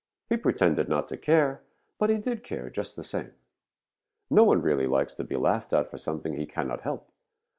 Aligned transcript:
He 0.31 0.35
pretended 0.35 0.89
not 0.89 1.07
to 1.09 1.15
care, 1.15 1.61
but 1.99 2.09
he 2.09 2.17
did 2.17 2.43
care, 2.43 2.71
just 2.71 2.95
the 2.95 3.03
same. 3.03 3.33
No 4.31 4.43
one 4.43 4.63
really 4.63 4.87
likes 4.87 5.13
to 5.13 5.23
be 5.23 5.35
laughed 5.35 5.73
at 5.73 5.91
for 5.91 5.99
something 5.99 6.33
he 6.37 6.47
cannot 6.47 6.81
help. 6.81 7.07